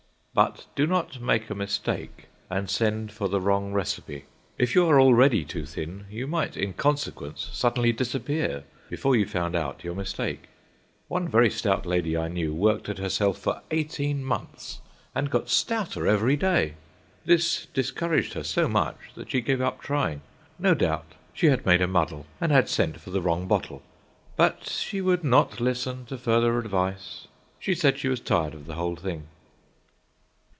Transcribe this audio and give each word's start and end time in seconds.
But 0.33 0.65
do 0.75 0.87
not 0.87 1.19
make 1.19 1.49
a 1.49 1.53
mistake 1.55 2.27
and 2.49 2.69
send 2.69 3.11
for 3.11 3.27
the 3.27 3.41
wrong 3.41 3.73
recipe. 3.73 4.23
If 4.57 4.75
you 4.75 4.87
are 4.87 4.97
already 4.97 5.43
too 5.43 5.65
thin, 5.65 6.05
you 6.09 6.25
might 6.25 6.55
in 6.55 6.71
consequence 6.71 7.49
suddenly 7.51 7.91
disappear 7.91 8.63
before 8.89 9.13
you 9.17 9.25
found 9.25 9.57
out 9.57 9.83
your 9.83 9.93
mistake. 9.93 10.47
One 11.09 11.27
very 11.27 11.49
stout 11.49 11.85
lady 11.85 12.15
I 12.15 12.29
knew 12.29 12.53
worked 12.53 12.87
at 12.87 12.97
herself 12.97 13.39
for 13.39 13.61
eighteen 13.71 14.23
months 14.23 14.79
and 15.13 15.29
got 15.29 15.49
stouter 15.49 16.07
every 16.07 16.37
day. 16.37 16.75
This 17.25 17.67
discouraged 17.73 18.31
her 18.31 18.43
so 18.45 18.69
much 18.69 18.95
that 19.15 19.31
she 19.31 19.41
gave 19.41 19.59
up 19.59 19.81
trying. 19.81 20.21
No 20.57 20.73
doubt 20.73 21.11
she 21.33 21.47
had 21.47 21.65
made 21.65 21.81
a 21.81 21.87
muddle 21.89 22.25
and 22.39 22.53
had 22.53 22.69
sent 22.69 23.01
for 23.01 23.09
the 23.11 23.21
wrong 23.21 23.49
bottle, 23.49 23.81
but 24.37 24.63
she 24.69 25.01
would 25.01 25.25
not 25.25 25.59
listen 25.59 26.05
to 26.05 26.17
further 26.17 26.57
advice. 26.57 27.27
She 27.59 27.75
said 27.75 27.97
she 27.99 28.07
was 28.07 28.21
tired 28.21 28.53
of 28.53 28.65
the 28.65 28.75
whole 28.75 28.95
thing. 28.95 29.27